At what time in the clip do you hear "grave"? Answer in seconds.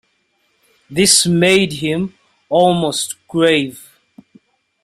3.27-3.87